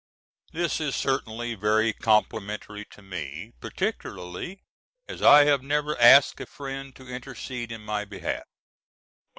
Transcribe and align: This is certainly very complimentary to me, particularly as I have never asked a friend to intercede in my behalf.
This 0.51 0.79
is 0.81 0.95
certainly 0.95 1.53
very 1.53 1.93
complimentary 1.93 2.85
to 2.85 3.03
me, 3.03 3.53
particularly 3.61 4.59
as 5.07 5.21
I 5.21 5.43
have 5.45 5.61
never 5.61 5.95
asked 6.01 6.41
a 6.41 6.47
friend 6.47 6.95
to 6.95 7.07
intercede 7.07 7.71
in 7.71 7.81
my 7.81 8.05
behalf. 8.05 8.45